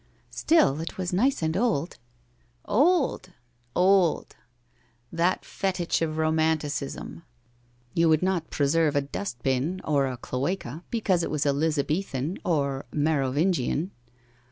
[0.15, 1.99] * Still it was nice and old.''
[2.65, 3.33] Old!
[3.75, 4.35] Old!
[5.11, 7.21] That fetich of romanticism!
[7.93, 12.39] You would not preserve a dust bin, or a cloaca, because it was Eliza bethan,
[12.43, 13.91] or Merovingian.